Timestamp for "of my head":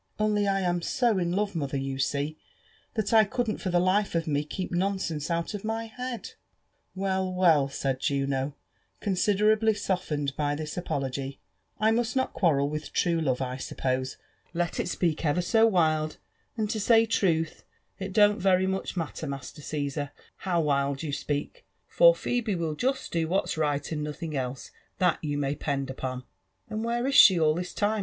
5.53-6.31